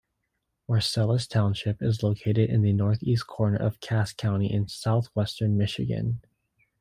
[0.67, 6.21] Marcellus Township is located in the northeast corner of Cass County in southwestern Michigan.